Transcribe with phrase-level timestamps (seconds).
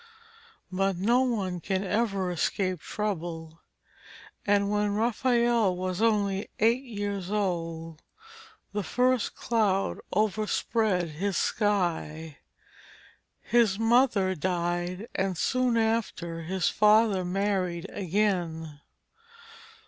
[0.71, 3.61] But no one can ever escape trouble,
[4.47, 8.01] and when Raphael was only eight years old,
[8.73, 12.39] the first cloud overspread his sky.
[13.41, 18.81] His mother died, and soon after his father married again.